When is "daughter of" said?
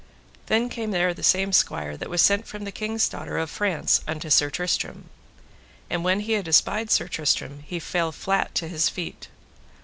3.07-3.51